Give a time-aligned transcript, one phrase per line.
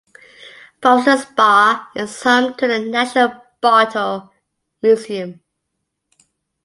[0.81, 4.33] Ballston Spa is home to the National Bottle
[4.81, 5.41] Museum.